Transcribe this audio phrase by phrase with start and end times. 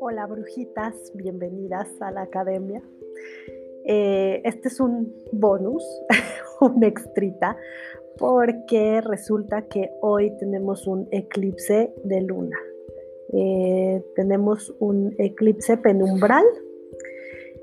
[0.00, 2.82] Hola brujitas, bienvenidas a la academia.
[3.84, 5.84] Eh, este es un bonus,
[6.60, 7.56] un extrita,
[8.18, 12.58] porque resulta que hoy tenemos un eclipse de luna.
[13.32, 16.44] Eh, tenemos un eclipse penumbral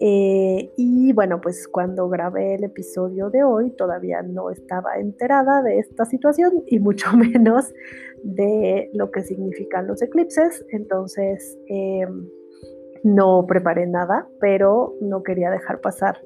[0.00, 5.78] eh, y bueno, pues cuando grabé el episodio de hoy todavía no estaba enterada de
[5.78, 7.72] esta situación y mucho menos
[8.22, 10.64] de lo que significan los eclipses.
[10.70, 12.28] Entonces em,
[13.04, 16.18] no preparé nada, pero no quería dejar pasar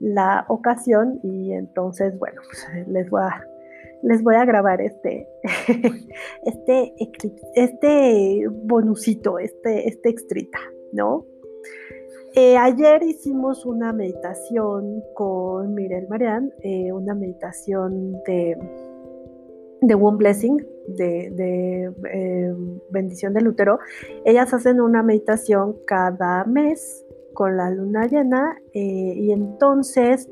[0.00, 5.28] la ocasión y entonces, bueno, pues les voy a, grabar este,
[6.44, 6.94] este,
[7.54, 10.58] este bonusito, este, este extrita,
[10.92, 11.24] ¿no?
[12.34, 18.56] Eh, ayer hicimos una meditación con Mirel Marian, eh, una meditación de,
[19.82, 22.54] de One Blessing, de, eh,
[22.88, 23.80] bendición del útero.
[24.24, 30.30] Ellas hacen una meditación cada mes con la luna llena y entonces,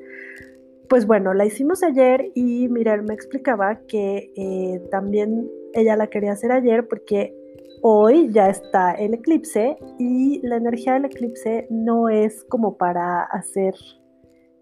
[0.88, 6.52] pues bueno, la hicimos ayer y Mirel me explicaba que también ella la quería hacer
[6.52, 7.34] ayer porque
[7.82, 13.74] hoy ya está el eclipse y la energía del eclipse no es como para hacer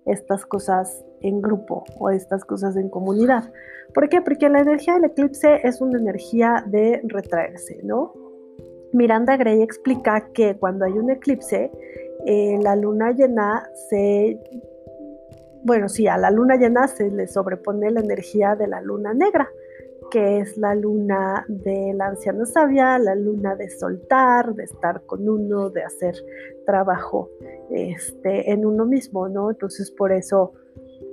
[0.06, 3.52] estas cosas en grupo o estas cosas en comunidad.
[3.94, 4.20] ¿Por qué?
[4.20, 8.14] Porque la energía del eclipse es una energía de retraerse, ¿no?
[8.92, 11.70] Miranda Gray explica que cuando hay un eclipse,
[12.26, 14.38] eh, la luna llena se...
[15.64, 19.48] Bueno, sí, a la luna llena se le sobrepone la energía de la luna negra
[20.10, 25.28] que es la luna de la anciana sabia, la luna de soltar, de estar con
[25.28, 26.14] uno, de hacer
[26.66, 27.30] trabajo
[27.70, 29.50] este, en uno mismo, ¿no?
[29.50, 30.52] Entonces por eso,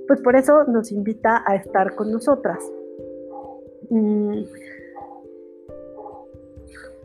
[0.07, 2.59] pues por eso nos invita a estar con nosotras.
[3.89, 4.43] Mm.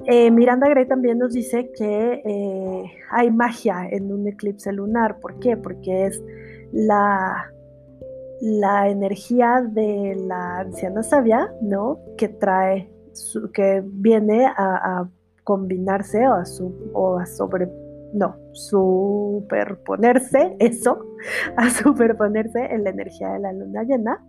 [0.06, 5.20] Eh, Miranda Gray también nos dice que eh, hay magia en un eclipse lunar.
[5.20, 5.56] ¿Por qué?
[5.56, 6.22] Porque es
[6.72, 7.52] la
[8.40, 11.98] la energía de la anciana sabia, ¿no?
[12.16, 12.90] Que trae,
[13.52, 15.08] que viene a,
[15.44, 16.44] combinarse o a,
[16.92, 17.68] o a sobre,
[18.12, 21.04] no, superponerse, eso,
[21.56, 24.24] a superponerse en la energía de la luna llena.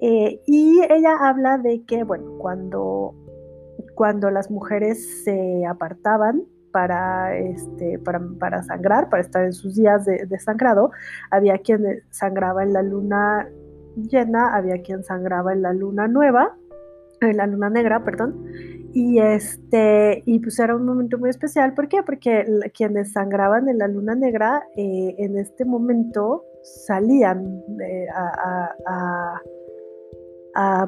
[0.00, 3.14] Eh, y ella habla de que, bueno, cuando,
[3.94, 10.38] cuando las mujeres se apartaban para, este, para, sangrar, para estar en sus días de,
[10.38, 10.90] sangrado.
[11.30, 13.48] Había quien sangraba en la luna
[13.96, 16.56] llena, había quien sangraba en la luna nueva,
[17.20, 18.44] en la luna negra, perdón.
[18.92, 21.74] Y este, y pues era un momento muy especial.
[21.74, 22.02] ¿Por qué?
[22.02, 27.62] Porque quienes sangraban en la luna negra eh, en este momento salían
[28.16, 29.40] a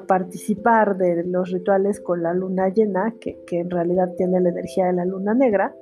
[0.06, 4.94] participar de los rituales con la luna llena, que, en realidad tiene la energía de
[4.94, 5.75] la luna negra.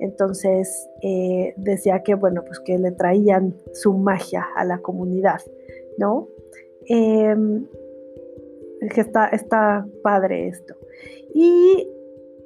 [0.00, 5.40] Entonces eh, decía que, bueno, pues que le traían su magia a la comunidad,
[5.98, 6.28] ¿no?
[6.86, 7.66] Em,
[8.94, 10.74] que está, está padre esto.
[11.34, 11.88] Y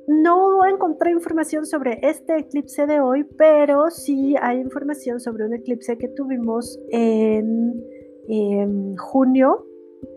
[0.06, 5.97] no encontré información sobre este eclipse de hoy, pero sí hay información sobre un eclipse
[5.97, 7.82] que tuvimos en
[8.97, 9.66] junio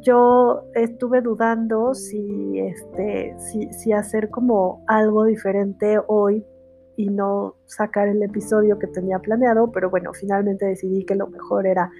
[0.00, 6.44] Yo estuve dudando si, este, si, si hacer como algo diferente hoy
[6.96, 11.66] y no sacar el episodio que tenía planeado, pero bueno, finalmente decidí que lo mejor
[11.66, 11.90] era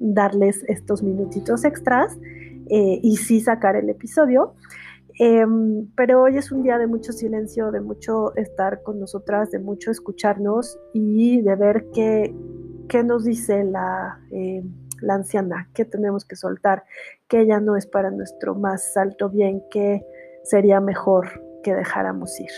[0.00, 2.18] darles estos minutitos extras
[2.70, 4.54] eh, y sí sacar el episodio.
[5.18, 9.60] Em, pero hoy es un día de mucho silencio, de mucho estar con nosotras, de
[9.60, 12.34] mucho escucharnos y de ver qué,
[12.88, 14.64] qué nos dice la, eh,
[15.00, 16.84] la anciana, qué tenemos que soltar,
[17.28, 20.04] que ya no es para nuestro más alto bien, que
[20.44, 22.50] sería mejor que dejáramos ir.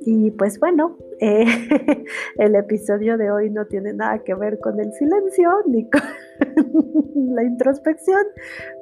[0.00, 1.44] Y pues bueno, eh,
[2.38, 6.02] el episodio de hoy no tiene nada que ver con el silencio ni con
[7.34, 8.24] la introspección,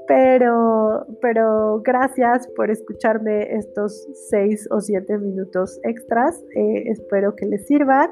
[0.06, 6.44] pero, pero gracias por escucharme estos seis o siete minutos extras.
[6.54, 8.10] Eh, espero que les sirvan.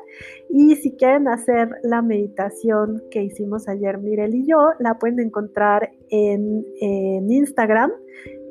[0.49, 5.91] Y si quieren hacer la meditación que hicimos ayer Mirel y yo, la pueden encontrar
[6.09, 7.93] en, en Instagram,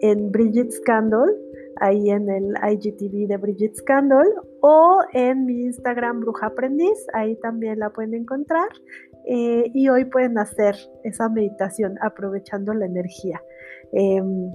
[0.02, 1.34] en Bridget Scandal
[1.78, 4.28] ahí en el IGTV de Bridget Scandal
[4.62, 8.70] o en mi Instagram Bruja Aprendiz, ahí también la pueden encontrar.
[9.26, 13.42] Eh, y hoy pueden hacer esa meditación aprovechando la energía.
[13.94, 14.52] Em,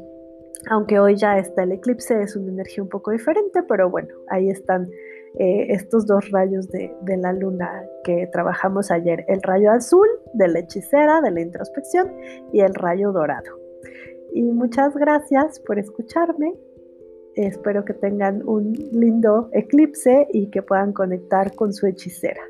[0.70, 4.50] aunque hoy ya está el eclipse, es una energía un poco diferente, pero bueno, ahí
[4.50, 4.88] están
[5.38, 10.48] eh, estos dos rayos de, de, la luna que trabajamos ayer, el rayo azul de
[10.48, 12.12] la hechicera, de la introspección,
[12.52, 13.58] y el rayo dorado.
[14.32, 16.54] Y muchas gracias por escucharme.
[17.46, 22.42] Espero que tengan un lindo eclipse y que puedan conectar con su hechicera.